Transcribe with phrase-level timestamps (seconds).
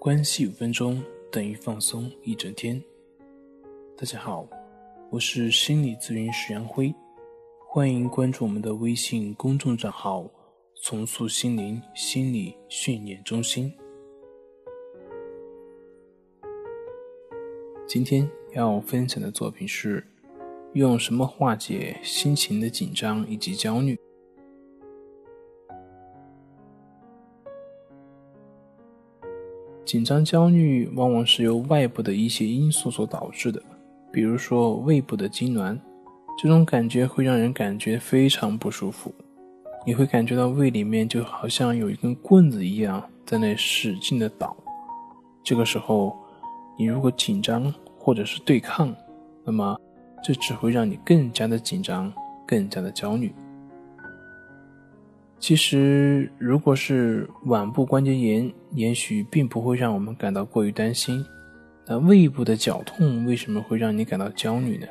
[0.00, 2.82] 关系五分钟等于放松一整天。
[3.98, 4.48] 大家好，
[5.10, 6.90] 我是心理咨询师杨辉，
[7.68, 10.26] 欢迎关注我们的微信公众账号
[10.82, 13.70] “重塑心灵心理训练中心”。
[17.86, 20.02] 今天要分享的作品是：
[20.72, 24.00] 用什么化解心情的紧张以及焦虑？
[29.84, 33.60] 紧张焦虑往往是由外部的一些因素所导致的，
[34.12, 35.78] 比如说胃部的痉挛，
[36.40, 39.12] 这种感觉会让人感觉非常不舒服。
[39.86, 44.56] 你会感觉到胃里面就好像有一根棍子一样在那使劲的捣。
[45.42, 46.16] 这个时候，
[46.78, 48.94] 你如果紧张或者是对抗，
[49.44, 49.76] 那么
[50.22, 52.12] 这只会让你更加的紧张，
[52.46, 53.34] 更加的焦虑。
[55.40, 61.24] 其实，如果是腕部关节炎，也许并不会让我们感到过于担心。
[61.86, 64.86] 那胃部的绞痛为什么会让你感到焦虑呢？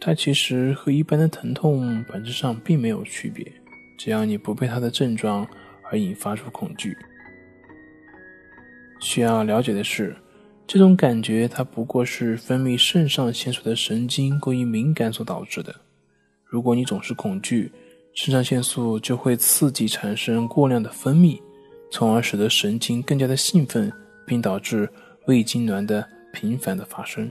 [0.00, 3.46] 它其实和一般的疼痛本质上并没有区别，
[3.98, 5.46] 只要你不被它的症状
[5.90, 6.96] 而引发出恐惧。
[9.00, 10.16] 需要了解的是，
[10.66, 15.74] 这种感觉它不过是分泌肾上腺素的神经过于敏感所导致的。
[16.42, 17.70] 如果你总是恐惧，
[18.12, 21.40] 肾上腺素就会刺激产生过量的分泌，
[21.90, 23.90] 从而使得神经更加的兴奋，
[24.26, 24.88] 并导致
[25.26, 27.30] 胃痉挛的频繁的发生。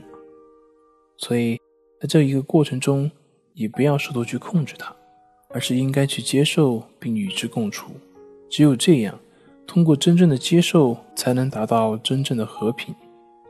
[1.16, 1.60] 所以，
[2.00, 3.10] 在这一个过程中，
[3.54, 4.94] 也不要试图去控制它，
[5.50, 7.92] 而是应该去接受并与之共处。
[8.48, 9.16] 只有这样，
[9.66, 12.94] 通过真正的接受，才能达到真正的和平，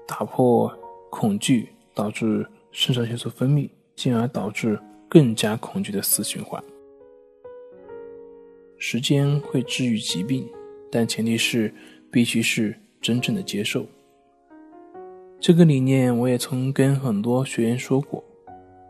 [0.06, 0.70] 打破
[1.10, 6.62] 恐惧导致肾上腺素分泌，进而导致更加恐惧的死循环。
[8.82, 10.48] 时间会治愈疾病，
[10.90, 11.72] 但前提是
[12.10, 13.84] 必须是真正的接受。
[15.38, 18.24] 这个理念我也曾跟很多学员说过，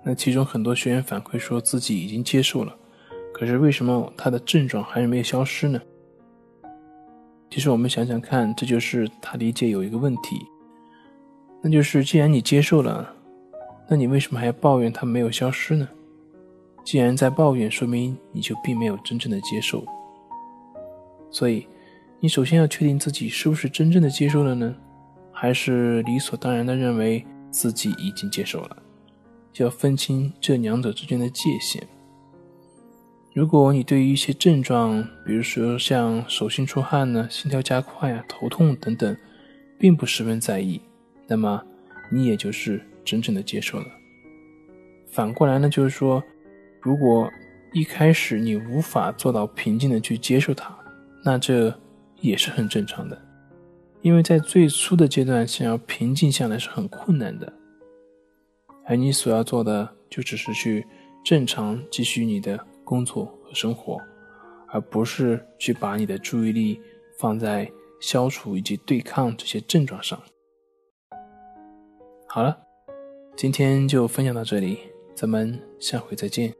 [0.04, 2.72] 那其中很多学员反馈说自己已经接受了，
[3.34, 5.82] 可是为什么他的症状还是没有消失呢？
[7.50, 10.36] 其实我们想想看，这就是他理解有一个问题，
[11.60, 13.12] 那就是既然你接受了，
[13.88, 15.88] 那你为什么还要抱怨它没有消失呢？
[16.82, 19.84] 既然在抱怨，说明你就并没有真正的接受。
[21.30, 21.66] 所以，
[22.18, 24.74] 你首先要确定自己是不是真正的接受了呢？
[25.30, 28.76] 还是理所当然的认为自己已经接受了？
[29.52, 31.86] 就要分清这两者之间的界限。
[33.32, 39.16] 如果你对于一些症状，比如说像手心出汗呢、心跳加快啊、头痛等等，
[39.78, 40.80] 并不十分在意，
[41.28, 41.62] 那么
[42.10, 43.86] 你也就是真正的接受了。
[45.12, 46.20] 反过来呢，就是说。
[46.80, 47.30] 如果
[47.72, 50.76] 一开始你无法做到平静的去接受它，
[51.24, 51.72] 那这
[52.20, 53.20] 也是很正常的，
[54.02, 57.52] 因为在最初的阶段，想要平静下来是很困难的。
[58.86, 60.84] 而你所要做的，就只是去
[61.24, 64.00] 正常继续你的工作和生活，
[64.68, 66.80] 而不是去把你的注意力
[67.18, 67.70] 放在
[68.00, 70.20] 消除以及对抗这些症状上。
[72.26, 72.58] 好了，
[73.36, 74.78] 今天就分享到这里，
[75.14, 76.59] 咱们下回再见。